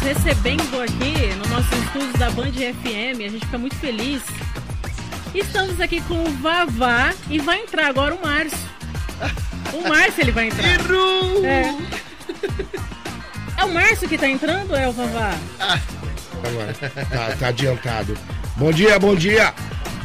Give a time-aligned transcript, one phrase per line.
[0.00, 3.20] recebendo aqui no nosso estúdio da Band FM.
[3.24, 4.22] A gente fica muito feliz.
[5.34, 8.58] Estamos aqui com o Vavá e vai entrar agora o Márcio.
[9.72, 10.66] O Márcio ele vai entrar.
[11.44, 11.74] É.
[13.60, 15.34] é o Márcio que tá entrando ou é o Vavá?
[15.58, 18.16] Agora, tá, tá adiantado.
[18.56, 19.52] Bom dia, bom dia.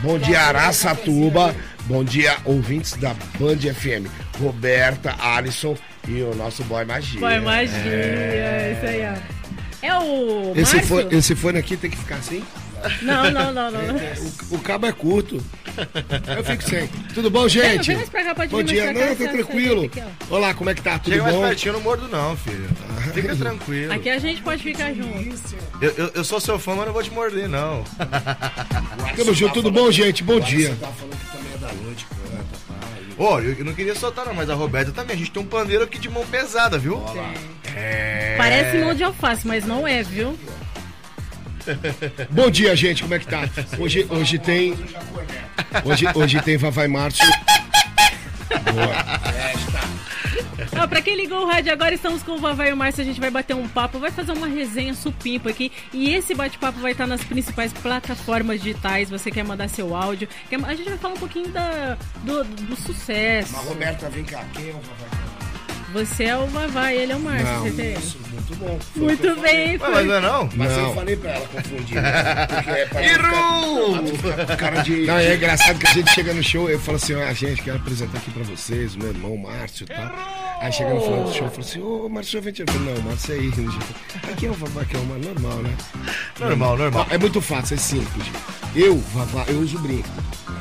[0.01, 1.55] Bom dia, Araçatuba.
[1.85, 4.09] Bom dia, ouvintes da Band FM.
[4.39, 7.19] Roberta, Alisson e o nosso boy Magia.
[7.19, 9.32] Boy Magia, é isso aí, ó.
[9.83, 10.87] É o Esse, Márcio?
[10.87, 12.41] fone, esse fone aqui tem que ficar assim?
[13.01, 13.81] Não, não, não, não.
[13.81, 13.95] não.
[14.51, 15.41] O, o cabo é curto.
[16.35, 16.87] Eu fico sem.
[17.13, 17.87] Tudo bom, Vem, gente?
[17.87, 18.93] vem mais pra cá, pode Bom vir mais dia.
[18.93, 19.85] cá, Não, você tá tranquilo.
[19.85, 20.03] aqui.
[20.29, 20.99] Olá, como é que tá?
[20.99, 21.41] Tudo Chega mais bom?
[21.43, 22.67] pertinho, eu não mordo não, filho.
[23.13, 23.93] Fica tranquilo.
[23.93, 25.55] Aqui a gente pode ficar junto.
[25.81, 27.83] Eu, eu, eu sou seu fã, mas não vou te morder, não.
[29.15, 30.23] Tamo junto, tudo bom, gente?
[30.23, 30.75] Bom dia.
[30.79, 33.25] Tá falando que também é da noite, canta, pai.
[33.25, 35.15] Ô, eu, eu não queria soltar não, mas a Roberta também.
[35.15, 37.01] A gente tem um pandeiro aqui de mão pesada, viu?
[37.75, 38.35] É...
[38.37, 40.37] Parece mão de alface, mas não é, viu?
[42.29, 43.01] Bom dia, gente.
[43.03, 43.49] Como é que tá?
[43.79, 44.73] Hoje, hoje tem.
[45.85, 47.25] Hoje, hoje tem Vavai Márcio.
[50.77, 53.01] Ó, pra quem ligou o rádio agora, estamos com o Vavá e o Márcio.
[53.01, 55.71] A gente vai bater um papo, vai fazer uma resenha supimpa aqui.
[55.93, 59.09] E esse bate-papo vai estar nas principais plataformas digitais.
[59.09, 60.27] Você quer mandar seu áudio?
[60.49, 63.53] quer- A gente vai falar um pouquinho da, do, do sucesso.
[63.53, 65.22] Mas Roberta, vem cá, quem é o Vavá?
[65.93, 67.45] Você é o Vavá e ele é o Márcio.
[67.47, 67.93] Não, você tem?
[67.93, 68.79] Isso, muito bom.
[68.95, 70.03] Muito bem, Ué, mas foi.
[70.05, 70.49] não é não?
[70.55, 70.93] Mas eu Não.
[70.95, 72.01] falei pra ela confundir.
[72.01, 72.47] né?
[72.47, 75.05] Porque é pra cara de.
[75.05, 77.77] Não, é engraçado que a gente chega no show eu falo assim, ah, gente, quero
[77.77, 80.42] apresentar aqui pra vocês, meu irmão Márcio e tal.
[80.63, 83.01] Aí no final do show e fala assim, ô Márcio, vem te Eu falo, Não,
[83.03, 83.51] Márcio é aí.
[84.31, 85.75] Aqui é o Vavá, que é uma normal, né?
[86.39, 87.07] Normal, normal.
[87.09, 88.25] É muito fácil, é simples.
[88.75, 90.07] Eu, Vavá, eu uso brinco.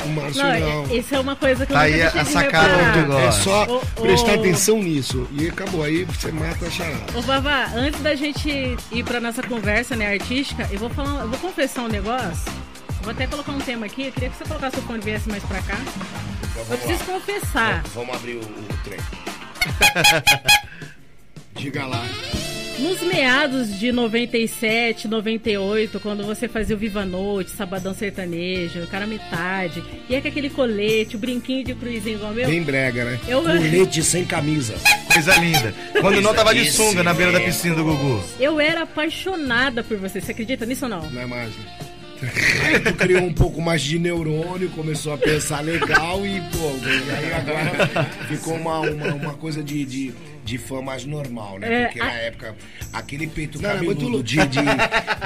[0.05, 0.85] O Márcio Não, não.
[0.91, 2.99] é- isso é uma coisa que eu Tá nunca aí a- deixei a sacada do
[3.01, 3.29] negócio.
[3.29, 3.67] É só
[4.01, 5.29] prestar atenção nisso.
[5.33, 7.05] E acabou, aí você mata a charada.
[7.19, 11.29] Ô, Vavá, antes da gente ir pra nossa conversa, né, artística, eu vou falar, eu
[11.29, 12.51] vou confessar um negócio.
[12.89, 14.07] Eu vou até colocar um tema aqui.
[14.07, 15.79] Eu queria que você colocasse o fone viesse mais pra cá.
[16.57, 17.83] Eu preciso confessar.
[17.95, 18.99] Vamos abrir o, o trem.
[21.57, 22.05] Diga lá.
[22.79, 29.85] Nos meados de 97, 98, quando você fazia o Viva Noite, Sabadão Sertanejo, Cara Metade,
[30.09, 32.49] e é com aquele colete, o brinquinho de cruizinho igual meu.
[32.49, 33.21] Bem brega, né?
[33.29, 34.75] Eu, Colete sem camisa.
[35.13, 35.73] Coisa linda.
[36.01, 38.25] Quando não tava de sunga na beira da piscina do Gugu.
[38.41, 40.21] eu era apaixonada por você.
[40.21, 41.09] Você acredita nisso ou não?
[41.11, 41.63] Não é mágica.
[42.65, 47.33] Aí tu criou um pouco mais de neurônio, começou a pensar legal e, pô, aí
[47.33, 51.83] agora ficou uma, uma, uma coisa de, de, de fã mais normal, né?
[51.83, 52.55] É, Porque a- na época,
[52.93, 54.61] aquele peito Não, cabeludo muito de, de,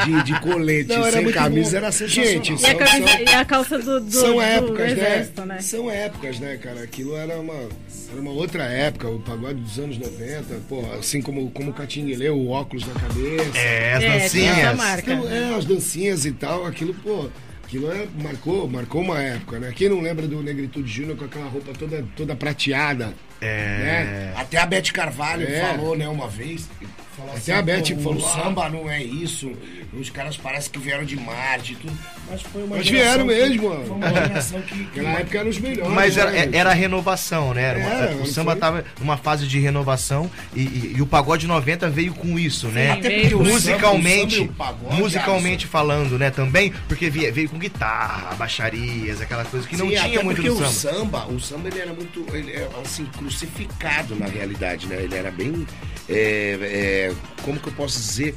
[0.05, 1.77] de, de colete Não, sem camisa bom.
[1.79, 2.31] era sensacional.
[2.33, 5.41] Gente, E a, São- camisa- são- e a calça do, do, São do épocas, exército,
[5.47, 5.55] né?
[5.55, 5.61] né?
[5.61, 6.83] São épocas, né, cara?
[6.83, 11.51] Aquilo era uma, era uma outra época, o pagode dos anos 90, pô, assim como,
[11.51, 13.59] como o Catinguelê, o óculos na cabeça.
[13.59, 14.77] É, as É, dancinhas.
[14.77, 15.13] marca.
[15.13, 17.29] Então, é, as dancinhas e tal, aquilo, pô,
[17.67, 19.73] aquilo é, marcou, marcou uma época, né?
[19.75, 23.13] Quem não lembra do Negritude Júnior com aquela roupa toda, toda prateada?
[23.41, 23.57] É.
[23.57, 24.33] Né?
[24.37, 25.61] Até a Beth Carvalho É.
[25.61, 26.69] falou, né, uma vez.
[27.17, 29.51] Falou Até a Beth "Pô, falou, O ah." samba não é isso.
[29.99, 31.97] Os caras parecem que vieram de Marte e tudo.
[32.31, 33.87] Mas foi uma Mas vieram que- mesmo, mano.
[33.87, 34.75] Foi uma geração que.
[34.97, 35.93] Naquela época eram os melhores.
[35.95, 36.49] Mas era, né?
[36.53, 37.63] era a renovação, né?
[37.63, 38.61] Era uma- Era, o samba foi?
[38.61, 42.91] tava numa fase de renovação e, e- e o pagode 90 veio com isso, né?
[42.93, 46.31] Até porque o samba- musicalmente, o samba e o pagode, musicalmente falando, né?
[46.31, 50.49] Também, porque veio, veio com guitarra, baixarias, aquela coisa que não Sim, tinha muito porque
[50.51, 50.97] no o samba.
[50.99, 54.97] samba, o samba ele era muito, ele é, assim, crucificado na realidade, né?
[55.03, 55.67] Ele era bem,
[56.09, 56.59] é,
[57.11, 58.35] é, como que eu posso dizer,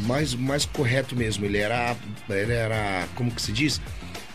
[0.00, 1.44] mais, mais correto mesmo.
[1.44, 1.96] Ele era,
[2.28, 3.80] ele era, como que se diz?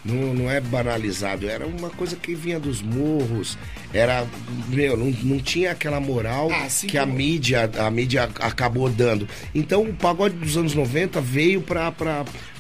[0.04, 3.56] Não, não é banalizado, era uma coisa que vinha dos morros,
[3.94, 4.26] era,
[4.68, 9.30] meu, não, não tinha aquela moral Ah, que a como- mídia, a mídia acabou dando.
[9.54, 11.92] Então o pagode dos anos 90 veio pra,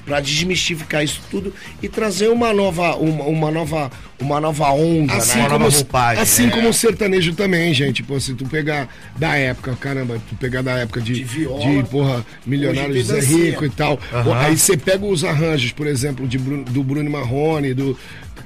[0.05, 5.13] pra, pra desmistificar isso tudo e trazer uma nova, uma, uma nova, uma nova onda,
[5.15, 5.41] Assim, né?
[5.41, 6.51] Uma como, nova roupagem, assim né?
[6.51, 8.03] como o sertanejo também, gente.
[8.03, 11.59] Pô, se tu pegar da época, caramba, tu pegar da época de, De viola.
[11.83, 13.19] de, porra, Milionário José.
[13.21, 13.97] Rico e tal.
[13.97, 17.97] Pô, aí você pega os arranjos, por exemplo, de Bruno- do Bruno Marrone, do,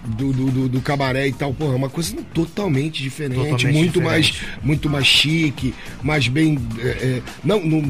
[0.05, 3.99] do, do, do- do cabaré e tal, porra, é uma coisa totalmente diferente, Totalmente muito
[3.99, 4.03] diferente.
[4.03, 5.73] mais muito mais chique,
[6.03, 6.59] mais bem.
[6.79, 7.81] é, é, não, não.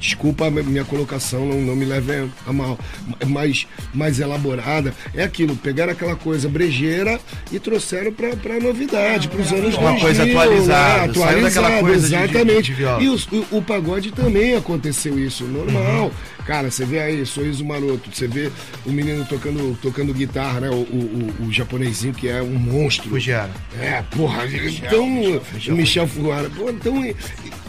[0.00, 2.78] Desculpa a minha colocação, não, não me leve a mal,
[3.26, 4.94] mais, mais elaborada.
[5.14, 7.18] É aquilo, pegaram aquela coisa brejeira
[7.50, 11.40] e trouxeram pra novidade, pros anos Uma 2000, coisa atualizada, né?
[11.42, 12.62] daquela coisa de- de- exatamente.
[12.62, 13.02] de viola.
[13.02, 16.12] E os- o, o pagode também aconteceu isso, normal.
[16.46, 18.50] Cara, você vê aí, Sorriso Maroto, você vê
[18.84, 20.70] o menino tocando, tocando guitarra, né?
[20.70, 23.10] O, o, o, o japonesinho que é um monstro.
[23.10, 23.50] Fugiara.
[23.80, 26.48] É, porra, então, o Michel Furuara.
[26.50, 26.94] Pô, então,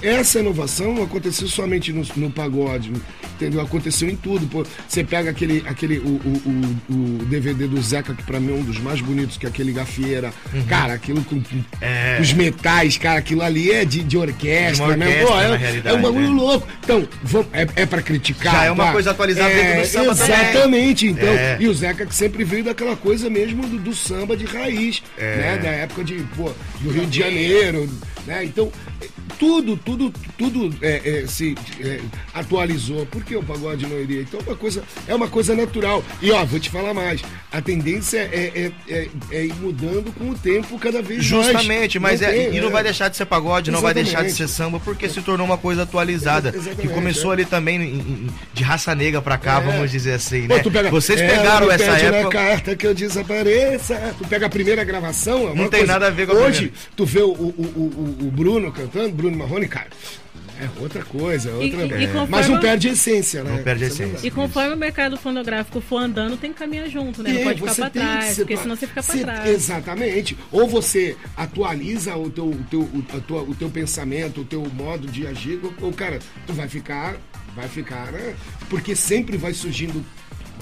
[0.01, 2.91] essa inovação aconteceu somente nos, no pagode.
[3.35, 3.62] Entendeu?
[3.62, 4.47] Aconteceu em tudo.
[4.47, 8.56] Pô, você pega aquele, aquele o, o, o, DVD do Zeca, que pra mim é
[8.56, 10.33] um dos mais bonitos, que é aquele gafieira.
[10.51, 10.63] Uhum.
[10.65, 12.18] Cara, aquilo com, com É.
[12.19, 15.07] os metais, cara, aquilo ali é de, de orquestra, De né?
[15.07, 16.41] orquestra, Pô, na é, é um bagulho né?
[16.41, 16.68] louco.
[16.83, 18.66] Então, vamos, é, é pra criticar.
[18.67, 18.91] É uma tá?
[18.91, 20.35] coisa atualizada dentro do samba também.
[20.49, 21.07] Exatamente.
[21.07, 21.57] Então, É.
[21.59, 25.35] e o Zeca que sempre veio daquela coisa mesmo do, do samba de raiz, É.
[25.37, 25.57] né?
[25.57, 27.89] Da época de, pô, do Rio de Janeiro,
[28.25, 28.43] né?
[28.43, 28.71] Então,
[29.39, 31.99] tudo, tudo, tudo é, é, se é,
[32.33, 33.05] atualizou.
[33.05, 34.21] Por que o pagode não iria?
[34.21, 36.03] Então, uma coisa, é uma coisa natural.
[36.21, 37.21] E, ó, vou te falar mais.
[37.51, 41.45] A tendência é, é, é, é ir mudando com o tempo cada vez mais.
[41.45, 42.71] Justamente, mas Não é, tem, e não é.
[42.71, 44.37] vai deixar de ser pagode, não vai deixar de Exatamente.
[44.37, 46.49] ser samba, porque se tornou uma coisa atualizada.
[46.49, 47.33] Exatamente, que começou é.
[47.35, 49.61] ali também de raça negra pra cá, É.
[49.61, 50.59] vamos dizer assim, né?
[50.59, 52.37] pega- Vocês pegaram essa pede na época.
[52.37, 54.15] carta que eu desapareça.
[54.17, 56.67] Tu pega a primeira gravação, é Não tem coisa- nada a ver com a Hoje,
[56.69, 56.75] primeira.
[56.95, 59.88] tu vê o, o, o, o- o Bruno cantando, Bruno Marrone, cara.
[60.59, 61.85] É outra coisa, E- outra.
[61.97, 62.07] e- e é.
[62.07, 63.51] conforme- Mas não perde a essência, né?
[63.57, 64.27] Não perde a é essência.
[64.27, 67.31] E conforme o mercado fonográfico for andando, tem que caminhar junto, né?
[67.31, 69.47] Não É, pode ficar pra que trás, ser porque senão você fica pra ser- trás.
[69.50, 70.35] Exatamente.
[70.51, 74.65] Ou você atualiza o teu, o teu, o, a tua- o teu pensamento, o teu
[74.74, 77.18] modo de agir, ou, ou, cara, tu vai ficar,
[77.56, 78.33] vai ficar, né?
[78.68, 80.03] Porque sempre vai surgindo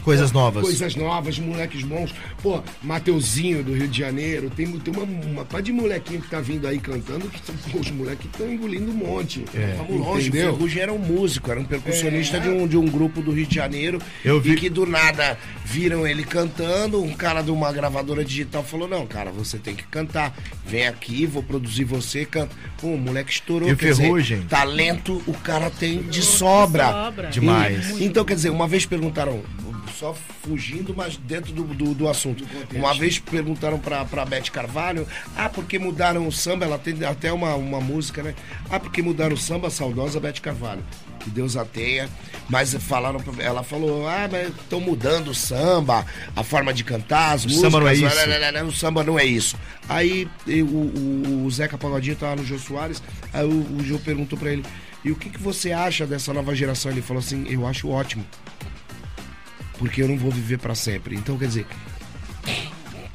[0.04, 0.64] Coisas novas.
[0.64, 2.14] Coisas novas, moleques bons.
[2.42, 4.50] Pô, Mateuzinho do Rio de Janeiro.
[4.52, 7.80] Tem, tem uma, uma pá de molequinho que tá vindo aí cantando que são- pô,
[7.80, 9.44] os moleques estão engolindo um monte.
[9.78, 10.54] Vamos longe, o Entendeu?
[10.54, 12.40] Ferrugem era um músico, era um percussionista É.
[12.42, 14.00] de, um, de um grupo do Rio de Janeiro.
[14.24, 18.64] Eu vi- E que do nada viram ele cantando, um cara de uma gravadora digital
[18.64, 20.38] falou, não, cara, você tem que cantar.
[20.66, 22.56] Vem aqui, vou produzir você, canta.
[22.80, 23.70] Pô, o moleque estourou.
[23.70, 24.42] E o quer dizer, Ferrugem?
[24.44, 26.92] talento o cara tem de sobra.
[26.92, 27.30] sobra.
[27.30, 28.00] Demais.
[28.02, 29.42] Então, quer dizer, uma vez perguntaram,
[30.00, 30.14] só
[30.44, 32.46] fugindo, mas dentro do, do, do assunto.
[32.74, 37.32] Uma vez perguntaram pra, pra Beth Carvalho, ah, porque mudaram o samba, ela tem até
[37.32, 38.36] uma, uma música, né?
[38.70, 40.84] Ah, porque mudaram o samba, a saudosa Beth Carvalho.
[41.20, 42.08] Que Deus a tenha.
[42.48, 46.06] Mas falaram, ela falou, ah, mas estão mudando o samba,
[46.36, 47.72] a forma de cantar, as O músicas.
[47.72, 48.16] samba não é isso.
[48.16, 49.58] né, né, né, né, O samba não é isso.
[49.90, 53.02] Aí e o, o, o Zeca Pagodinho tava no Jô Soares,
[53.34, 54.64] aí o, o Jô perguntou pra ele,
[55.04, 56.92] e o que, que você acha dessa nova geração?
[56.92, 58.26] Ele falou assim, eu acho ótimo
[59.78, 61.16] porque eu não vou viver pra sempre.
[61.16, 61.66] Então, quer dizer,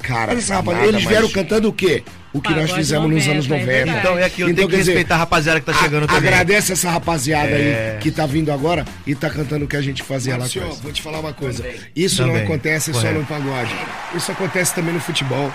[0.01, 2.03] cara, só, rapaz, eles mais- vieram cantando o quê?
[2.33, 3.65] O que nós Pagode fizemos nos 90, anos é 90.
[3.71, 3.99] verdade.
[3.99, 6.29] Então é aquilo, tem que quer dizer, respeitar a rapaziada que tá chegando a- também.
[6.29, 7.91] Agradece essa rapaziada É.
[7.95, 10.61] aí que tá vindo agora e tá cantando o que a gente fazia lá Márcio,
[10.61, 10.79] atrás.
[10.79, 11.65] vou te falar uma coisa.
[11.93, 12.35] Isso Também.
[12.37, 13.19] não acontece só Correto.
[13.19, 13.75] no pagode.
[14.15, 15.51] Isso acontece também no futebol.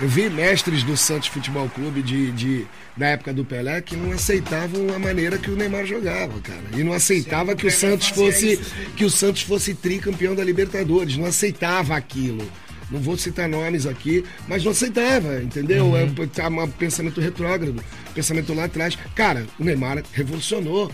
[0.00, 2.66] Eu vi mestres do Santos Futebol Clube de, de-
[2.96, 6.62] da época do Pelé que não aceitavam a maneira que o Neymar jogava, cara.
[6.76, 8.60] E não aceitava que o Santos fosse
[8.96, 11.16] que o Santos fosse tricampeão da Libertadores.
[11.16, 12.48] Não aceitava aquilo.
[12.90, 15.94] Não vou citar nomes aqui, mas não aceitava, entendeu?
[15.94, 17.84] É tá um pensamento retrógrado,
[18.14, 18.96] pensamento lá atrás.
[19.14, 20.90] Cara, o Neymar revolucionou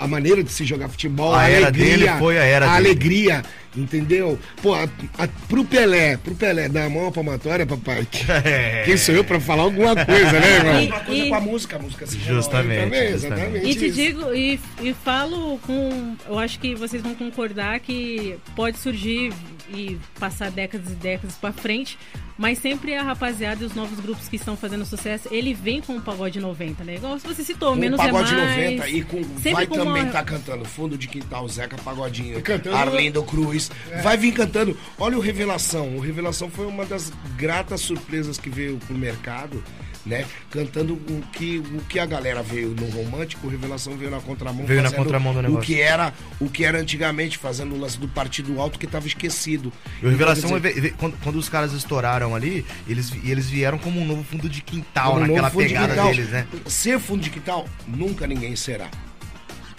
[0.00, 2.88] a maneira de se jogar futebol, A a, era alegria, dele foi a era dele.
[2.88, 3.42] alegria,
[3.76, 4.38] entendeu?
[4.62, 4.84] Pô, a,
[5.18, 8.06] a, pro Pelé, pro Pelé dar a mão palmatória, papai.
[8.44, 8.82] É.
[8.86, 10.80] Quem sou eu pra falar alguma coisa, né, irmão?
[10.80, 12.84] E- Uma coisa com a música, a música se Justamente.
[12.84, 13.40] Também, justamente.
[13.40, 13.66] exatamente.
[13.70, 13.94] E te isso.
[13.94, 16.16] digo, e, e falo com.
[16.26, 19.32] Eu acho que vocês vão concordar que pode surgir
[19.68, 21.98] e passar décadas e décadas pra frente,
[22.38, 25.96] mas sempre a rapaziada e os novos grupos que estão fazendo sucesso, ele vem com
[25.96, 26.96] o pagode 90, né?
[26.96, 28.56] Igual você citou, Com menos o pagode é mais.
[28.76, 29.22] 90 e com,
[29.52, 33.70] vai com também uma- estar cantando Fundo de Quintal, Zeca Pagodinho, Cantando- Arlindo Cruz.
[34.02, 34.76] Vai vir cantando.
[34.98, 35.96] Olha o Revelação.
[35.96, 39.62] O Revelação foi uma das gratas surpresas que veio pro mercado,
[40.06, 40.24] né?
[40.50, 44.64] Cantando o que, o que a galera veio no romântico, o Revelação veio na contramão.
[44.64, 45.62] Veio na contramão do O negócio.
[45.66, 49.72] que era, o que era antigamente, fazendo o lance do Partido Alto que estava esquecido.
[50.02, 53.78] E o Revelação, Então, dizer, ve- quando, quando os caras estouraram ali, eles, eles vieram
[53.78, 56.06] como um novo fundo de quintal, Como naquela de pegada quintal.
[56.08, 56.46] deles, né?
[56.66, 58.88] Ser fundo de quintal, nunca ninguém será.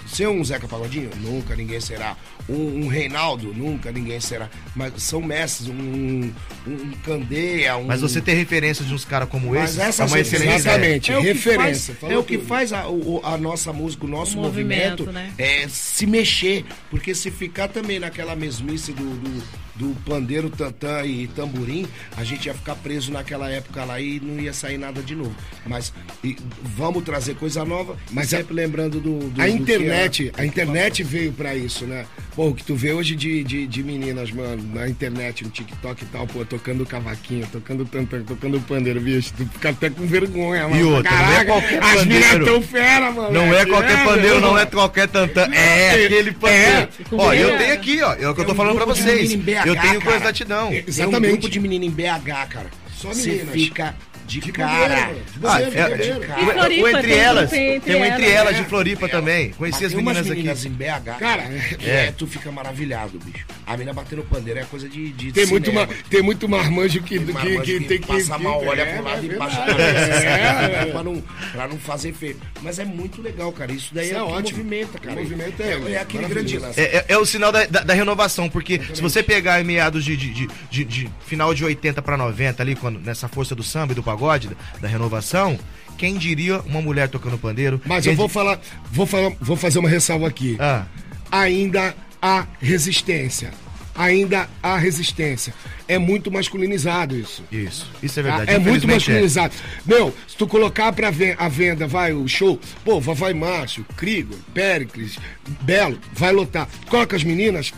[0.08, 2.16] Ser um Zeca Pagodinho, nunca ninguém será.
[2.50, 4.50] Um, um Reinaldo, nunca ninguém será.
[4.76, 6.32] Mas são mestres, um,
[6.66, 7.86] um Candeia, um.
[7.86, 10.54] Mas você ter referência de uns caras como Mas esses essa é uma excelente.
[10.56, 11.96] Exatamente, é o que referência.
[11.96, 12.48] faz, é o que tudo.
[12.48, 15.34] faz a, o- a nossa música, o nosso O movimento, movimento, né?
[15.38, 16.66] é se mexer.
[16.90, 19.44] Porque se ficar também naquela mesmice do, do,
[19.76, 21.86] do pandeiro, tantã e tamborim,
[22.16, 25.36] a gente ia ficar preso naquela época lá e não ia sair nada de novo.
[25.66, 29.30] Mas e vamos trazer coisa nova, mas Mas a- sempre lembrando do.
[29.30, 29.60] do- A do que
[30.06, 32.06] internet, a internet veio pra isso, né?
[32.36, 36.04] Pô, o que tu vê hoje de, de, de meninas, mano, na internet, no TikTok
[36.04, 40.68] e tal, pô, tocando cavaquinho, tocando tantã, tocando pandeiro, bicho, tu fica até com vergonha,
[40.68, 40.96] mano.
[40.96, 42.30] outra, não é Caraca, qualquer as pandeiro.
[42.30, 43.32] minas tão fera, mano.
[43.32, 46.88] Não é qualquer pandeiro, não é qualquer tantã, é aquele pandeiro.
[47.10, 47.58] Com Ó, eu vergonha.
[47.60, 49.34] tenho aqui, ó, é o que eu tô um falando pra vocês.
[49.34, 50.18] BH, Eu tenho com cara.
[50.18, 50.70] exatidão.
[50.70, 51.32] Tem um Exatamente.
[51.32, 52.70] grupo de menino em BH, cara.
[52.96, 53.54] Só Você meninas.
[53.54, 53.96] fica
[54.28, 55.14] de, De cara.
[55.14, 58.62] De Ah, de é- o- o Entre Elas, tem Entre o Elas, Elas né?
[58.64, 59.52] de Floripa também.
[59.52, 60.42] Conheci as meninas aqui.
[60.68, 61.44] em BH, Cara,
[61.82, 63.46] é, tu fica maravilhado, bicho.
[63.66, 67.18] A mina batendo pandeiro é coisa de, de Tem muito, ma- tem muito marmanjo que,
[67.18, 68.08] Tem que, marmanjo que, tem que.
[68.08, 69.72] passa que- mal, olha é, pro lado e é da verdade.
[69.72, 72.38] cabeça, É, pra, não, pra não fazer feio.
[72.62, 73.72] Mas é muito legal, cara.
[73.72, 74.58] Isso daí Isso é, é o que ótimo.
[74.60, 75.16] movimenta, cara.
[75.16, 76.80] O movimento é- é, aquele grande lance.
[76.80, 80.04] É, é- é o sinal da, da- da renovação, porque se você pegar em meados
[80.04, 83.64] de, de- de- de- de final de 80 pra 90, ali, quando, nessa força do
[83.64, 84.17] samba e do pagode,
[84.48, 85.58] da, da renovação,
[85.98, 87.82] quem diria uma mulher tocando pandeiro?
[87.86, 88.60] Mas eu vou falar,
[88.92, 90.56] vou falar, vou fazer uma ressalva aqui.
[90.60, 90.86] Ah,
[91.32, 93.52] Ainda há resistência.
[93.96, 95.54] Ainda há resistência.
[95.88, 97.44] É muito masculinizado isso.
[97.52, 98.52] isso, isso é verdade.
[98.52, 99.54] É muito Infelizmente masculinizado.
[99.86, 105.18] Meu, se tu colocar pra a venda, vai o show, pô, vai Márcio, Krigor, Péricles,
[105.62, 106.70] Belo, vai lotar.
[106.90, 107.74] Coloca as meninas,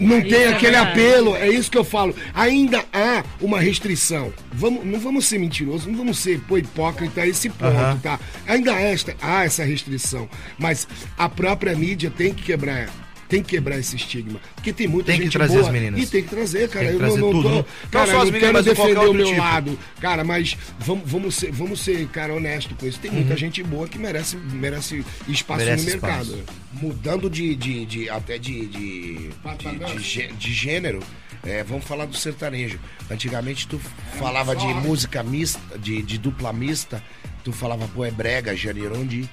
[0.00, 0.90] não Isso tem é aquele verdade.
[1.00, 2.14] apelo, é isso que eu falo.
[2.34, 4.32] Ainda há uma restrição.
[4.52, 8.18] Vamos, não vamos ser mentirosos, não vamos ser pô, hipócrita a esse ponto, tá?
[8.46, 10.28] Ainda há, esta, há essa restrição.
[10.58, 10.86] Mas
[11.16, 12.88] a própria mídia tem que quebrar.
[13.34, 14.40] Tem que quebrar esse estigma.
[14.54, 15.66] Porque tem muita Tem que gente trazer boa.
[15.66, 16.00] as meninas.
[16.00, 16.86] E tem que trazer, cara.
[16.86, 17.54] Tem que eu trazer não, não tudo, tô.
[17.56, 19.38] não- Cara, não só as meninas, quero mas defender o meu tipo.
[19.40, 19.78] lado.
[20.00, 23.00] Cara, mas vamos, vamos, ser, vamos ser, cara, honesto com isso.
[23.00, 23.16] Tem Uhum.
[23.18, 26.22] muita gente boa que merece, merece espaço Merece no mercado.
[26.22, 26.44] espaço.
[26.74, 31.00] Mudando de, de, de- até de, de, de, de gê- de gênero,
[31.44, 32.78] é, vamos falar do sertanejo.
[33.10, 33.80] Antigamente tu
[34.18, 37.02] falava de música mista, de, de dupla mista,
[37.42, 39.28] tu falava, pô, é brega, Janerondi.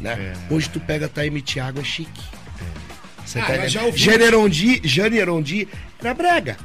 [0.00, 0.34] Né?
[0.50, 2.20] Hoje tu pega Taime Thiago, é chique.
[3.26, 3.98] Você Ah, tá já ouvi.
[3.98, 5.68] Janerondi, Janerondi
[6.00, 6.56] era brega.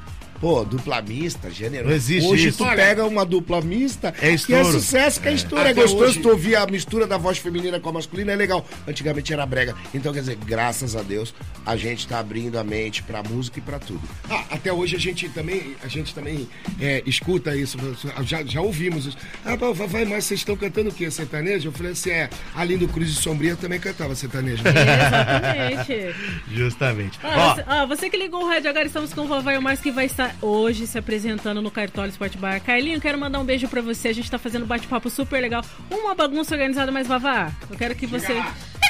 [0.42, 1.88] Pô, dupla mista, gênero.
[1.88, 2.58] Não existe Hoje isso.
[2.58, 5.64] tu Olha, pega uma dupla mista É que é sucesso, que é estouro.
[5.64, 6.20] É Até gostoso hoje.
[6.20, 8.66] tu ouvir a mistura da voz feminina com a masculina, é legal.
[8.88, 9.76] Antigamente era brega.
[9.94, 11.32] Então, quer dizer, graças a Deus,
[11.64, 14.02] a gente tá abrindo a mente pra música e pra tudo.
[14.28, 17.78] Ah, até hoje a gente também, a gente também é, escuta isso,
[18.24, 19.18] já, já ouvimos isso.
[19.46, 21.12] Ah, vai mais, vocês estão cantando o quê?
[21.12, 21.68] Sertanejo?
[21.68, 24.64] Eu falei assim, é, ali no Cruz de Sombria também cantava sertanejo.
[24.68, 26.16] Exatamente.
[26.52, 27.20] Justamente.
[27.24, 29.58] Ó, Ó, você, ó, você que ligou o rádio agora, estamos com o Vovó e
[29.58, 32.62] o Márcio que vai estar hoje se apresentando no Cartola Sport Bar.
[32.62, 34.10] Carlinho, quero mandar um beijo pra você.
[34.10, 35.64] A gente tá fazendo um bate-papo super legal.
[35.90, 38.34] Uma bagunça organizada, mas Vavá, eu quero que você.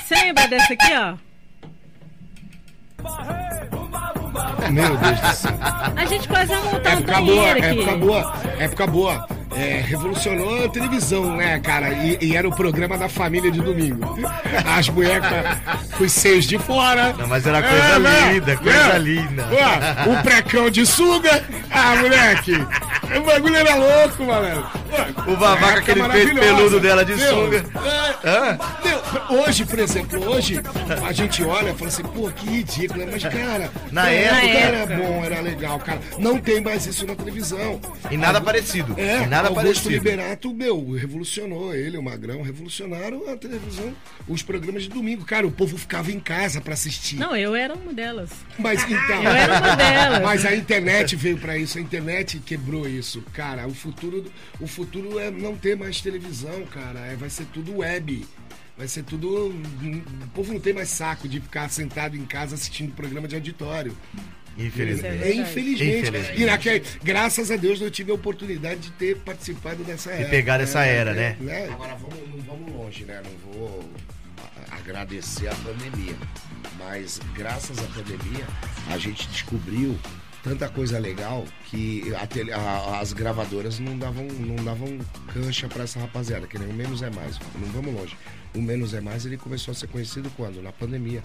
[0.06, 1.16] Você lembra dessa aqui, ó?
[4.72, 5.52] Meu Deus do céu.
[5.96, 7.80] A gente quase vai montar um Época boa, banheiro aqui.
[7.82, 9.41] época boa, época boa.
[9.56, 11.90] É, revolucionou a televisão, né, cara?
[11.90, 14.18] E, e era o programa da família de domingo.
[14.66, 15.58] As bonecas
[15.98, 17.14] com os seios de fora.
[17.18, 18.34] Não, mas era coisa né?
[18.34, 19.00] linda, coisa Né?
[19.00, 19.48] linda.
[20.08, 21.44] O precão de suga.
[21.70, 22.54] Ah, moleque.
[23.18, 24.66] O bagulho era louco, malandro.
[25.28, 27.66] O Época aquele peito peludo dela de Meu, sunga.
[28.24, 28.58] é, Hã?
[29.30, 30.60] hoje, por exemplo, hoje
[31.06, 34.86] a gente olha e fala assim, pô, que ridículo, mas cara, Na na época- era
[34.98, 36.00] bom, era legal, cara.
[36.18, 37.80] Não tem mais isso na televisão.
[38.10, 38.94] E nada parecido.
[38.98, 39.90] É, e nada Augusto parecido.
[39.90, 43.94] Liberato, meu, revolucionou ele, o Magrão, revolucionaram a televisão,
[44.28, 45.26] os programas de domingo.
[45.26, 47.18] Cara, o povo ficava em casa pra assistir.
[47.18, 48.30] Não, eu era uma delas.
[48.58, 49.24] Mas então.
[49.24, 50.22] Eu era uma delas.
[50.24, 53.01] Mas a internet veio pra isso, a internet quebrou isso.
[53.34, 54.26] Cara, o futuro,
[54.60, 57.00] o futuro é não ter mais televisão, cara.
[57.00, 58.26] É, vai ser tudo web.
[58.78, 59.48] Vai ser tudo.
[59.48, 63.96] O povo não tem mais saco de ficar sentado em casa assistindo programa de auditório.
[64.58, 65.06] Infelizmente.
[65.06, 65.40] É, verdade.
[65.40, 66.00] infelizmente.
[66.00, 66.42] Infelizmente.
[66.42, 70.30] E naquele, graças a Deus eu tive a oportunidade de ter participado dessa era.
[70.30, 71.38] pegar essa era, né?
[71.72, 73.22] Agora vamos, não vamos longe, né?
[73.24, 73.90] Não vou
[74.72, 76.16] agradecer a pandemia.
[76.78, 78.46] Mas graças à pandemia,
[78.90, 79.98] a gente descobriu
[80.44, 84.98] tanta coisa legal que a tele- a- as gravadoras não davam, não davam
[85.34, 87.40] cancha pra essa rapaziada, que nem o Menos é Mais.
[87.60, 88.16] Não vamos longe.
[88.56, 90.62] O Menos é Mais ele começou a ser conhecido quando?
[90.62, 91.24] Na pandemia.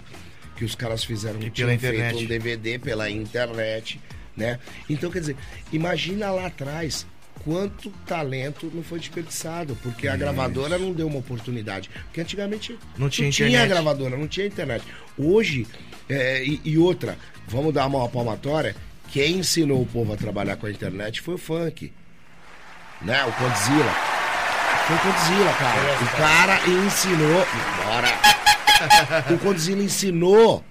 [0.55, 2.23] Que os caras fizeram E tinham pela feito internet.
[2.23, 3.99] um DVD pela internet,
[4.35, 4.59] né?
[4.89, 5.35] Então, quer dizer,
[5.71, 7.05] imagina lá atrás
[7.43, 11.89] quanto talento não foi desperdiçado, porque a gravadora não deu uma oportunidade.
[12.05, 13.69] Porque antigamente Não tinha tinha internet.
[13.69, 14.83] gravadora, não tinha internet.
[15.17, 15.67] Hoje,
[16.09, 18.75] é, e, e outra, vamos dar uma palmatória,
[19.11, 21.91] quem ensinou o povo a trabalhar com a internet foi o funk.
[23.01, 23.23] Né?
[23.25, 23.91] O Condzilla.
[24.87, 25.81] Foi o Condzilla, cara.
[26.01, 27.47] O cara ensinou.
[27.85, 29.33] Bora!
[29.33, 30.63] o Condzilla ensinou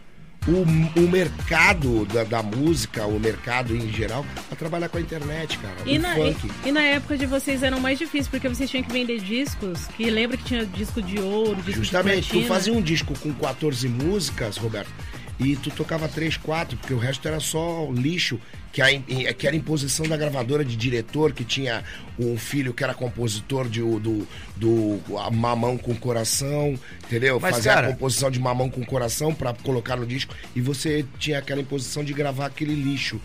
[0.47, 5.59] o, o mercado da, da música, o mercado em geral, a trabalhar com a internet,
[5.59, 5.75] cara.
[5.85, 8.93] E na, e, e na época de vocês eram mais difícil, porque vocês tinham que
[8.93, 12.81] vender discos, que lembra que tinha disco de ouro, disco Justamente, de tu fazia um
[12.81, 14.91] disco com 14 músicas, Roberto,
[15.39, 18.41] e tu tocava 3, 4, porque o resto era só lixo
[18.77, 21.83] que, a, que era imposição da gravadora de diretor, que tinha
[22.19, 25.01] um filho que era compositor de, do, do
[25.33, 27.41] Mamão com Coração, entendeu?
[27.41, 30.35] Mas, Fazer cara- a composição de Mamão com Coração pra colocar no disco.
[30.55, 33.19] E você tinha aquela imposição de gravar aquele lixo.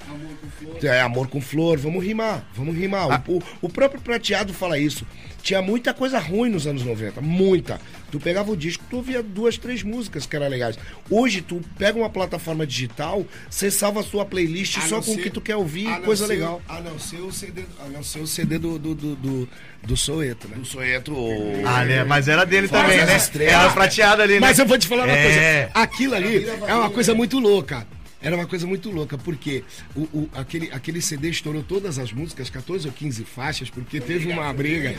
[0.84, 3.12] É, amor com flor, vamos rimar, vamos rimar.
[3.12, 3.24] Ah.
[3.28, 5.06] O, o- próprio Prateado fala isso.
[5.44, 7.82] Tinha muita coisa ruim nos anos 90, muita.
[8.12, 10.78] Tu pegava o disco, tu ouvia duas, três músicas que eram legais.
[11.10, 15.16] Hoje, tu pega uma plataforma digital, você salva a sua playlist A só com o
[15.16, 16.62] ser- que tu quer ouvir, não coisa ser- legal.
[16.70, 19.50] A não ser o CD, a não ser o CD do, do, do, do,
[19.84, 20.58] do Soeto, né?
[20.62, 21.14] O Soeto.
[21.14, 22.04] o- Ah, né?
[22.04, 23.18] Mas era dele Faz também, né?
[23.18, 23.54] estrelas.
[23.54, 24.40] Era prateada ali, né?
[24.40, 25.66] Mas eu vou te falar uma É.
[25.66, 25.72] coisa.
[25.84, 27.86] Aquilo ali é uma coisa muito louca.
[28.24, 29.64] Era uma coisa muito louca, porque
[29.96, 34.32] o, o- aquele, aquele CD estourou todas as músicas, 14 ou 15 faixas, porque teve
[34.32, 34.94] uma briga.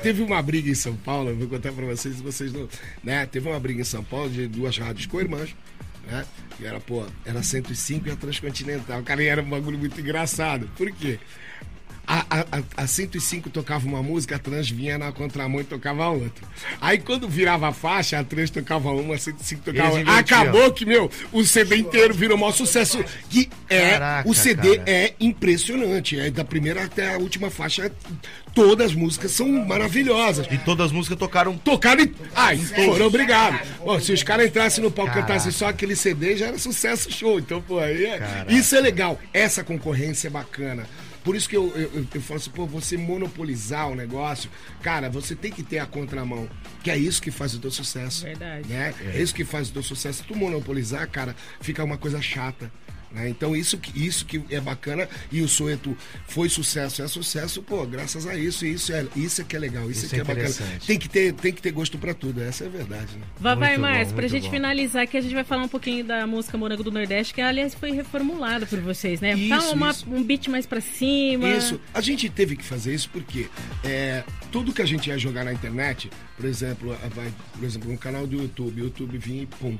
[0.00, 2.68] Teve uma briga em São Paulo, eu vou contar pra vocês, se vocês não.
[3.02, 3.26] Né?
[3.26, 5.50] Teve uma briga em São Paulo de duas rádios co-irmãs.
[6.08, 6.24] Né?
[6.62, 9.02] Era, pô, era 105 e a Transcontinental.
[9.02, 10.68] Cara, era um bagulho muito engraçado.
[10.76, 11.18] Por quê?
[12.10, 16.08] A, a, a- a 105 tocava uma música, a Trans vinha na contramão e tocava
[16.08, 16.48] outra.
[16.80, 20.14] Aí quando virava a faixa, a Trans tocava uma, a 105 tocava Eles outra.
[20.18, 23.04] Acabou que, meu, o CD inteiro virou o maior sucesso.
[23.28, 24.90] Que é, Caraca, o CD cara.
[24.90, 26.18] é impressionante.
[26.18, 27.92] É da primeira até a última faixa,
[28.54, 30.46] todas as músicas são maravilhosas.
[30.50, 32.14] E todas as músicas tocaram Tocaram e.
[32.34, 33.60] Ai, foram obrigados.
[33.78, 37.12] Pô, se os caras entrassem no palco e cantassem só aquele CD, já era sucesso
[37.12, 37.38] show.
[37.38, 39.20] Então, pô, aí é- isso é legal.
[39.32, 40.86] Essa concorrência é bacana.
[41.28, 44.48] Por isso que eu, eu, eu- falo assim, pô, você monopolizar o negócio,
[44.80, 46.48] cara, você tem que ter a contramão.
[46.82, 48.24] Que é isso que faz o teu sucesso.
[48.24, 48.66] Verdade.
[48.66, 48.94] Né?
[49.14, 49.20] É.
[49.20, 50.22] isso que faz o teu sucesso.
[50.22, 52.72] Se tu monopolizar, cara, fica uma coisa chata.
[53.12, 53.28] Né?
[53.28, 55.96] Então isso que, isso que é bacana e o Soeto
[56.26, 59.90] foi sucesso, é sucesso, pô, graças a isso, isso é, isso é que é legal,
[59.90, 60.80] isso, Isso é que é é, bacana.
[60.86, 63.22] Tem que ter, tem que ter gosto pra tudo, essa é a verdade, né?
[63.40, 64.50] Bom, Márcio, pra gente bom.
[64.50, 67.74] finalizar aqui, a gente vai falar um pouquinho da música Morango do Nordeste, que aliás
[67.74, 69.32] foi reformulada por vocês, né?
[69.48, 70.06] tá Isso, uma- isso.
[70.10, 71.48] um beat mais pra cima.
[71.50, 73.48] Isso, a gente teve que fazer isso porque
[73.84, 74.22] é,
[74.52, 77.98] tudo que a gente ia jogar na internet, por exemplo, a- vai, por exemplo, no
[77.98, 79.76] canal do YouTube, o YouTube vinha e pum,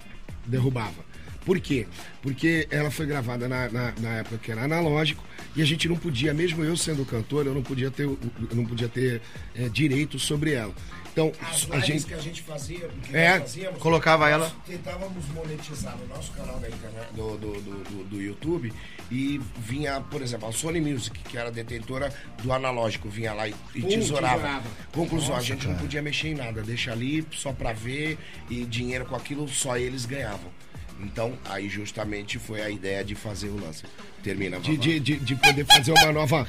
[0.47, 1.06] derrubava.
[1.49, 1.87] Por quê?
[2.21, 5.25] Porque ela foi gravada na, na, na época que era analógico
[5.57, 8.07] e a gente não podia, mesmo eu sendo cantor, eu não podia ter,
[8.52, 9.23] não podia ter
[9.57, 10.75] é, direito sobre ela.
[11.11, 11.33] Então,
[11.71, 12.05] a gente.
[12.05, 16.07] que a gente fazia, o que É, nós fazíamos, colocava nós ela- Tentávamos monetizar no
[16.07, 18.71] nosso canal da internet, do, do, do, do- do YouTube
[19.11, 23.54] e vinha, por exemplo, a Sony Music, que era detentora do analógico, vinha lá e,
[23.75, 24.34] e Pum, tesourava.
[24.37, 24.69] tesourava.
[24.93, 28.19] Conclusão, a gente não podia mexer em nada, deixa ali só pra ver
[28.50, 30.52] e dinheiro com aquilo só eles ganhavam.
[31.00, 33.84] Então, aí justamente foi a ideia de fazer o lance.
[34.23, 36.47] Termina, de, de, de, de poder fazer uma nova,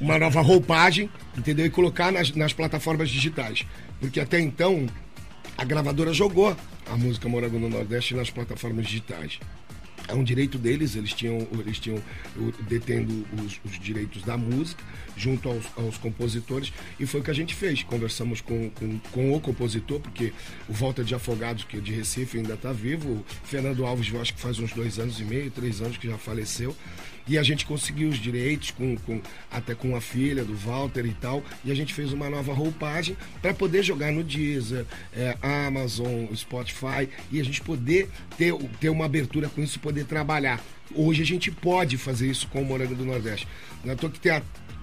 [0.00, 1.66] uma nova roupagem, entendeu?
[1.66, 3.64] E colocar nas, nas plataformas digitais.
[4.00, 4.86] Porque até então,
[5.56, 6.56] a gravadora jogou
[6.90, 9.38] a música Morango no Nordeste nas plataformas digitais.
[10.06, 12.02] É um direito deles, eles tinham, eles tinham
[12.68, 14.82] detendo os, os direitos da música
[15.16, 17.82] junto aos, aos compositores e foi o que a gente fez.
[17.82, 20.32] Conversamos com, com, com o compositor, porque
[20.68, 23.12] o Volta de Afogados, que é de Recife, ainda está vivo.
[23.12, 26.08] O Fernando Alves, eu acho que faz uns dois anos e meio, três anos que
[26.08, 26.76] já faleceu.
[27.26, 31.14] E a gente conseguiu os direitos, com, com- até com a filha do Walter e
[31.14, 31.42] tal.
[31.64, 34.84] E a gente fez uma nova roupagem para poder jogar no Deezer,
[35.16, 37.08] é, Amazon, Spotify.
[37.32, 40.62] E a gente poder ter, ter uma abertura com isso poder trabalhar.
[40.94, 43.48] Hoje a gente pode fazer isso com o Morango do Nordeste.
[43.82, 44.42] Não é à toa que tem a-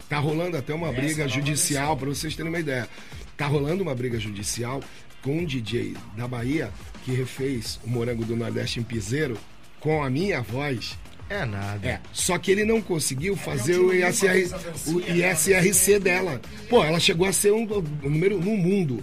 [0.09, 2.89] tá rolando até uma briga judicial, para vocês terem uma ideia.
[3.37, 4.83] Tá rolando uma briga judicial
[5.21, 6.71] com um DJ da Bahia
[7.05, 9.37] que refez o Morango do Nordeste em Piseiro
[9.79, 10.97] com a minha voz.
[11.31, 11.87] É nada.
[11.87, 14.53] É, só que ele não conseguiu fazer o, ISR,
[14.87, 16.41] o ISRC dela.
[16.69, 19.01] Pô, ela chegou a ser um, o número no mundo.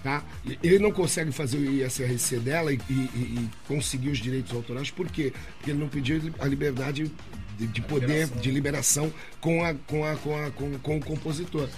[0.00, 0.22] Tá?
[0.62, 5.10] Ele não consegue fazer o ISRC dela e, e, e conseguir os direitos autorais, por
[5.10, 5.32] quê?
[5.56, 7.10] Porque ele não pediu a liberdade
[7.58, 11.68] de, de poder, de liberação com, a, com, a, com, a, com, com o compositor.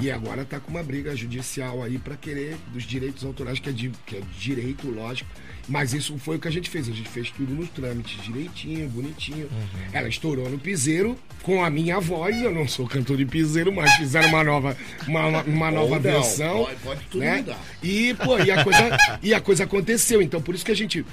[0.00, 3.72] E agora tá com uma briga judicial aí para querer dos direitos autorais, que é,
[3.72, 5.30] de, que é direito, lógico.
[5.68, 6.88] Mas isso foi o que a gente fez.
[6.88, 9.48] A gente fez tudo nos trâmites, direitinho, bonitinho.
[9.92, 12.40] Ela estourou no piseiro com a minha voz.
[12.40, 16.64] Eu não sou cantor de piseiro, mas fizeram uma nova, uma, uma- nova não, versão.
[16.64, 17.36] pode- pode tudo né?
[17.38, 17.60] mudar.
[17.82, 20.22] E, pô, e a, coisa, e a coisa aconteceu.
[20.22, 21.04] Então, por isso que a gente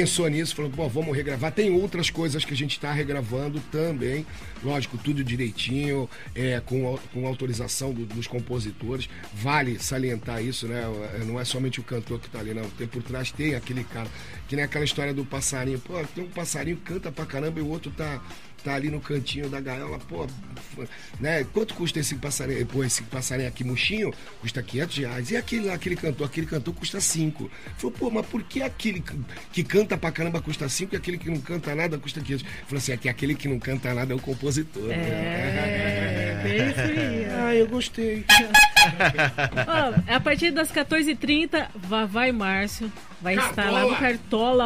[0.00, 1.50] pensou nisso, falou, pô, vamos regravar.
[1.50, 4.26] Tem outras coisas que a gente está regravando também.
[4.62, 9.08] Lógico, tudo direitinho, é, com, com autorização do- dos compositores.
[9.32, 10.82] Vale salientar isso, né?
[11.14, 12.68] É, Não é somente o cantor que tá ali, não.
[12.70, 14.08] Tem por trás, tem aquele cara.
[14.46, 15.78] Que nem aquela história do passarinho.
[15.78, 18.22] Pô, tem um passarinho que canta pra caramba e o outro tá.
[18.66, 20.26] Tá ali no cantinho da gaiola, pô,
[21.20, 21.46] né?
[21.52, 22.66] Quanto custa esse passarinho?
[22.66, 25.30] Pô, esse passarinho aqui, murchinho, custa 500 reais.
[25.30, 27.48] E aquele lá, aquele cantor, aquele cantor custa 5.
[27.76, 29.04] Falou, pô, mas por que aquele
[29.52, 32.44] que canta pra caramba custa 5 e aquele que não canta nada custa 500?
[32.66, 34.82] Falou assim, é que aquele que não canta nada é o compositor.
[34.88, 34.96] né?
[36.44, 37.26] É, isso aí.
[37.30, 37.46] ó.
[37.46, 38.24] Ah, eu gostei.
[39.66, 44.06] Ó, a partir das 14h30, Vavá e Márcio vai estar lá no Cartola.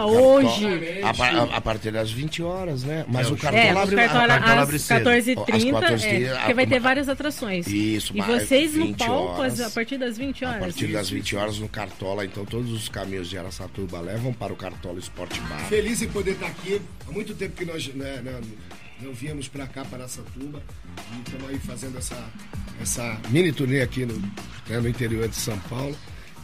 [0.01, 0.67] Cartola hoje.
[1.03, 3.05] A, a- a partir das 20 horas, né?
[3.09, 5.05] Mas É, o cartão É, abre Cartola Cartola às abre cedo.
[5.11, 7.67] 14h30, Às 14h30, é, porque vai ter a- várias atrações.
[7.67, 9.61] Isso, E vocês no 20 palco horas.
[9.61, 10.61] a partir das 20 A horas.
[10.61, 14.57] partir das 20 horas no Cartola, então todos os caminhos de Araçatuba levam para o
[14.57, 15.61] Cartola Esporte Bar.
[15.69, 16.81] Feliz em poder estar aqui.
[17.09, 20.61] Há muito tempo que nós né, não, não viemos para cá, para Satuba.
[21.17, 22.17] E estamos aí fazendo essa,
[22.81, 24.15] essa mini turnê aqui no,
[24.69, 25.97] né, no interior de São Paulo.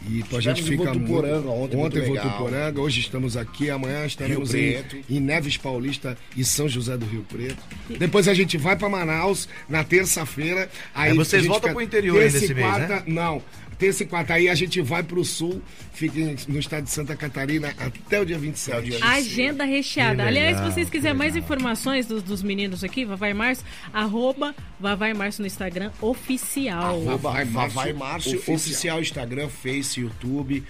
[0.09, 1.49] E pô, a gente fica muito...
[1.49, 2.23] ontem, muito em legal.
[2.29, 4.97] Votuporanga, hoje estamos aqui, amanhã estaremos em, Preto.
[5.09, 7.57] em Neves Paulista e São José do Rio Preto.
[7.97, 10.69] Depois a gente vai para Manaus na terça-feira.
[10.93, 13.03] Aí É, vocês voltam fica pro interior terça ainda e esse mês, quarta, né?
[13.07, 13.41] Não.
[13.77, 15.61] Terça e quarta, aí a gente vai pro sul,
[15.93, 18.77] fica no estado de Santa Catarina até o dia 27.
[18.77, 20.23] Até o dia Agenda recheada.
[20.23, 21.45] Que Aliás, legal, se vocês quiserem mais legal.
[21.45, 27.01] informações dos, dos meninos aqui, Vavai Márcio, arroba Vavai Márcio no Instagram oficial.
[27.01, 28.55] Márcio, Vavai Márcio Oficial.
[28.55, 29.01] oficial.
[29.01, 30.63] Instagram, Face, YouTube.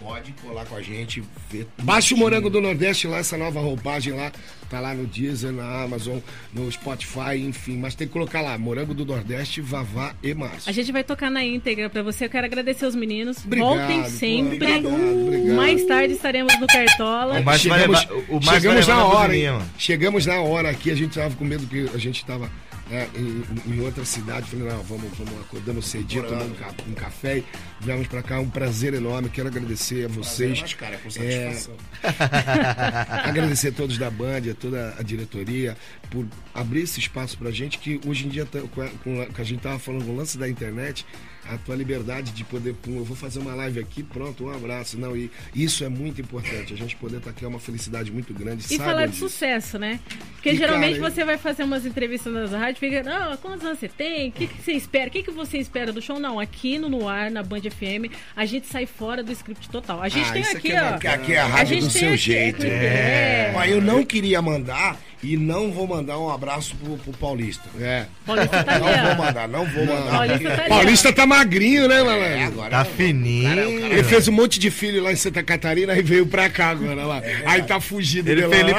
[0.00, 1.84] Pode colar com a gente, ver tudo.
[1.84, 4.30] Baixa o Morango do Nordeste lá, essa nova roupagem lá.
[4.70, 6.18] Tá lá no Deezer, na Amazon,
[6.52, 7.78] no Spotify, enfim.
[7.78, 10.68] Mas tem que colocar lá, Morango do Nordeste, Vavá e Márcio.
[10.68, 12.26] A gente vai tocar na íntegra pra você.
[12.26, 13.38] Eu quero agradecer os meninos.
[13.44, 14.56] Obrigado, Voltem sempre.
[14.56, 15.56] obrigado, obrigado.
[15.56, 17.40] Mais tarde estaremos no Cartola.
[17.40, 19.58] O vai chegamos levar- o Márcio chegamos vai levar na hora, hein?
[19.78, 22.50] Chegamos na hora aqui, a gente tava com medo que a gente tava
[22.90, 24.50] né, em, em outra cidade.
[24.50, 27.42] Falei, não, vamos, vamos acordando cedinho, tomando um, ca- um café.
[27.80, 29.28] Viemos pra cá, um prazer enorme.
[29.28, 30.60] Quero agradecer a vocês.
[30.60, 31.74] Mas, cara, com É, satisfação.
[33.24, 35.76] Agradecer a todos da Band, a toda a diretoria,
[36.10, 39.26] por abrir esse espaço pra gente, que hoje em dia, tá- com a, com a-
[39.26, 41.04] que a gente tava falando o lance da internet,
[41.52, 44.98] a tua liberdade de poder, pum, eu vou fazer uma live aqui, pronto, um abraço.
[44.98, 46.72] Não, e isso é muito importante.
[46.74, 48.64] A gente poder estar aqui é uma felicidade muito grande.
[48.70, 49.28] E falar de disso.
[49.28, 49.98] sucesso, né?
[50.34, 53.64] Porque E, geralmente cara, você vai fazer umas entrevistas nas rádios e fica, não, quantos
[53.66, 54.28] anos você tem?
[54.28, 55.08] O que, que você espera?
[55.08, 56.18] O que, que você espera do show?
[56.20, 60.02] Não, aqui no Noir, na Band FM, a gente sai fora do script total.
[60.02, 60.90] A gente Ah, tem isso aqui, aqui é ó.
[60.92, 61.14] bacana.
[61.14, 62.66] Aqui é a a rádio gente do seu aqui- jeito.
[62.66, 63.52] É.
[63.54, 67.68] Mas eu não queria mandar e não vou mandar um abraço pro, pro Paulista.
[67.80, 68.06] É.
[68.24, 70.10] Paulista tá Não vou mandar, não vou mandar.
[70.10, 72.44] Paulista tá Paulista tá magrinho, né, É, malandro?
[72.46, 73.48] agora Tá fininho.
[73.86, 77.04] Ele fez um monte de filho lá em Santa Catarina e veio pra cá agora
[77.04, 77.22] lá.
[77.46, 78.78] Aí tá fugido Ele fez entrou.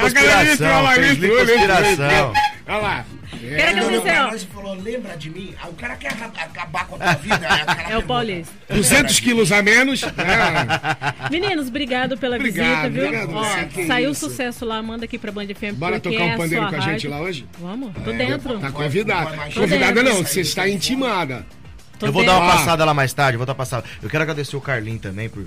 [2.66, 3.04] Olha lá.
[3.42, 4.30] É, Ele olhou pra agradecer, ó.
[4.32, 5.54] nós e falou, lembra de mim?
[5.62, 7.36] Ah, o cara quer aca- acabar com a tua vida.
[7.36, 8.52] O cara É o Paulista.
[8.68, 10.02] 200 quilos a menos.
[10.02, 10.10] né?
[11.30, 13.04] Meninos, obrigado pela Obrigado, visita, viu?
[13.06, 14.28] obrigado Ó, você, que saiu isso.
[14.28, 15.74] sucesso lá, manda aqui pra Band FM.
[15.74, 17.46] Bora tocar é um pandeiro com a gente lá hoje?
[17.58, 18.58] Vamos, tô dentro.
[18.58, 19.30] Tá convidada.
[19.54, 21.46] Convidada não, você está intimada.
[22.00, 23.84] Tô Eu vou dar uma passada lá mais tarde, vou dar uma passada.
[24.02, 25.44] Eu quero agradecer o Carlinho também por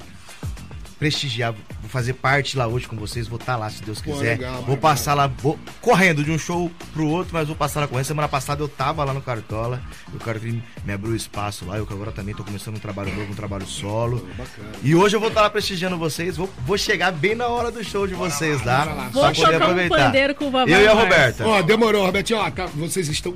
[0.99, 4.37] prestigiar, vou fazer parte lá hoje com vocês, vou estar lá se Deus Pô, quiser.
[4.37, 4.77] legal, vou legal.
[4.77, 8.05] passar lá, vou correndo de um show pro outro, mas vou passar lá correndo.
[8.05, 9.81] Semana passada eu tava lá no Cartola,
[10.13, 13.33] o Carlinho me abriu espaço lá, eu que agora também tô começando um trabalho novo,
[13.33, 14.25] um trabalho solo.
[14.37, 14.69] Bacana.
[14.81, 17.83] E hoje eu vou estar lá prestigiando vocês, vou, vou chegar bem na hora do
[17.83, 19.09] show de vocês lá, bora lá.
[19.09, 20.05] Vou pra poder um aproveitar.
[20.05, 20.93] pandeiro com o Vavá Eu e a.
[20.93, 21.45] Roberta.
[21.45, 22.39] Ó, demorou, Robertinho.
[22.39, 23.33] Ó, tá, vocês estão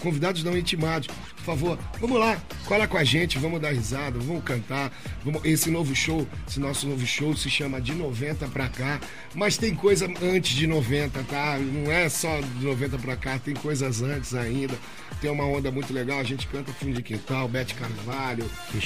[0.00, 1.08] convidados, não intimados.
[1.48, 4.92] Por favor, vamos lá, cola com a gente, vamos dar risada, vamos cantar.
[5.24, 9.00] Vamos, esse novo show, esse nosso novo show se chama De 90 pra cá.
[9.34, 11.58] Mas tem coisa antes de 90, tá?
[11.58, 14.74] Não é só de 90 pra cá, tem coisas antes ainda.
[15.22, 18.44] Tem uma onda muito legal, a gente canta Fundo de Quintal, Bete Carvalho.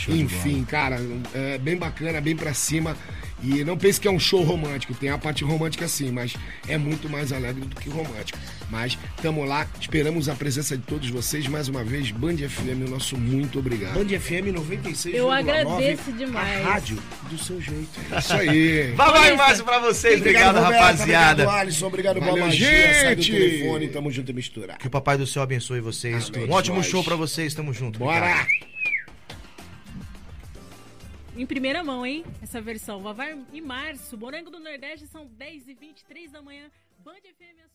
[0.08, 1.00] Enfim, cara,
[1.34, 2.96] é bem bacana, bem pra cima.
[3.42, 6.34] E não pense que é um show romântico, tem a parte romântica sim, mas
[6.68, 8.38] é muito mais alegre do que romântico.
[8.70, 12.10] Mas tamo lá, esperamos a presença de todos vocês mais uma vez.
[12.10, 13.94] Band FM, nosso muito obrigado.
[13.94, 15.14] Band FM 96,9.
[15.14, 16.64] Eu agradeço demais.
[16.64, 17.88] A rádio do seu jeito.
[18.16, 18.92] Isso aí.
[18.92, 20.20] Vai, vai, Márcio, pra vocês.
[20.20, 21.42] Obrigado, Roberta, rapaziada.
[21.42, 21.86] Obrigado, Alisson.
[21.86, 22.94] Obrigado, Valeu, Boa Magia.
[22.94, 23.32] Sai do gente.
[23.32, 24.78] telefone, tamo junto e misturar.
[24.78, 26.30] Que o Papai do Céu abençoe vocês.
[26.34, 26.48] Amém.
[26.48, 26.86] Um ótimo Nós.
[26.86, 27.52] show pra vocês.
[27.54, 27.98] Tamo junto.
[27.98, 28.18] Bora!
[28.18, 28.71] Obrigado.
[31.34, 32.24] Em primeira mão, hein?
[32.42, 33.00] Essa versão.
[33.00, 36.70] Vavá e Março, Morango do Nordeste, são 10h23 da manhã.
[36.98, 37.71] Band FM